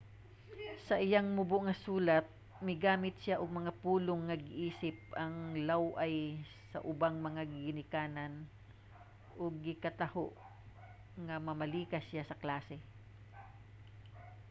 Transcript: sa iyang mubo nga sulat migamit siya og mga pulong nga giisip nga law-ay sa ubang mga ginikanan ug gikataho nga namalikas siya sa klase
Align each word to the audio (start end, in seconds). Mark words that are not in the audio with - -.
sa 0.87 0.95
iyang 1.05 1.27
mubo 1.37 1.57
nga 1.63 1.75
sulat 1.85 2.25
migamit 2.67 3.15
siya 3.19 3.39
og 3.41 3.57
mga 3.59 3.71
pulong 3.83 4.21
nga 4.25 4.37
giisip 4.47 4.95
nga 5.15 5.23
law-ay 5.69 6.15
sa 6.71 6.79
ubang 6.91 7.17
mga 7.27 7.41
ginikanan 7.53 8.33
ug 9.41 9.51
gikataho 9.65 10.27
nga 11.25 11.35
namalikas 11.45 12.03
siya 12.07 12.23
sa 12.27 12.39
klase 12.43 12.77